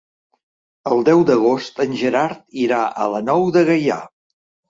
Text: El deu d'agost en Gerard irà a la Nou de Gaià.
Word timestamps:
El 0.93 1.03
deu 1.09 1.19
d'agost 1.29 1.83
en 1.85 1.93
Gerard 2.01 2.41
irà 2.63 2.81
a 3.05 3.07
la 3.17 3.23
Nou 3.31 3.47
de 3.59 3.63
Gaià. 3.71 4.01